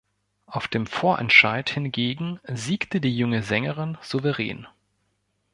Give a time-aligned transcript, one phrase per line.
[0.47, 4.67] Auf dem Vorentscheid hingegen siegte die junge Sängerin souverän.